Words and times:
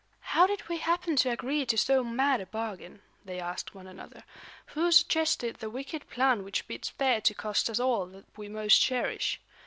"How 0.33 0.47
did 0.47 0.67
we 0.67 0.77
happen 0.77 1.15
to 1.17 1.29
agree 1.29 1.63
to 1.67 1.77
so 1.77 2.03
mad 2.03 2.41
a 2.41 2.47
bargain?" 2.47 3.03
they 3.23 3.39
asked 3.39 3.75
one 3.75 3.85
another. 3.85 4.23
"Who 4.73 4.91
suggested 4.91 5.57
the 5.57 5.69
wicked 5.69 6.09
plan 6.09 6.43
which 6.43 6.67
bids 6.67 6.89
fair 6.89 7.21
to 7.21 7.35
cost 7.35 7.69
us 7.69 7.79
all 7.79 8.07
that 8.07 8.25
we 8.35 8.49
most 8.49 8.79
cherish?" 8.81 9.39